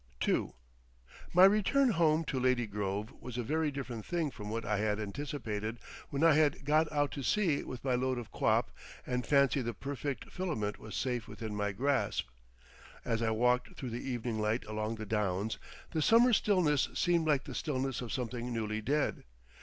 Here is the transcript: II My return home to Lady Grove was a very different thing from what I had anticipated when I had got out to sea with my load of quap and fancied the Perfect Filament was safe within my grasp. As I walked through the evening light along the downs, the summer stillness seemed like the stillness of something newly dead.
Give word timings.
II 0.27 0.51
My 1.31 1.45
return 1.45 1.89
home 1.89 2.23
to 2.23 2.39
Lady 2.39 2.65
Grove 2.65 3.11
was 3.21 3.37
a 3.37 3.43
very 3.43 3.69
different 3.69 4.03
thing 4.03 4.31
from 4.31 4.49
what 4.49 4.65
I 4.65 4.77
had 4.79 4.99
anticipated 4.99 5.77
when 6.09 6.23
I 6.23 6.33
had 6.33 6.65
got 6.65 6.91
out 6.91 7.11
to 7.11 7.21
sea 7.21 7.61
with 7.61 7.83
my 7.83 7.93
load 7.93 8.17
of 8.17 8.31
quap 8.31 8.71
and 9.05 9.23
fancied 9.23 9.61
the 9.65 9.75
Perfect 9.75 10.31
Filament 10.31 10.79
was 10.79 10.95
safe 10.95 11.27
within 11.27 11.55
my 11.55 11.71
grasp. 11.71 12.29
As 13.05 13.21
I 13.21 13.29
walked 13.29 13.75
through 13.75 13.91
the 13.91 14.01
evening 14.09 14.39
light 14.39 14.65
along 14.65 14.95
the 14.95 15.05
downs, 15.05 15.59
the 15.91 16.01
summer 16.01 16.33
stillness 16.33 16.89
seemed 16.95 17.27
like 17.27 17.43
the 17.43 17.53
stillness 17.53 18.01
of 18.01 18.11
something 18.11 18.51
newly 18.51 18.81
dead. 18.81 19.23